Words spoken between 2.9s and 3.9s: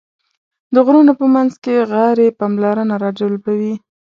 راجلبوي.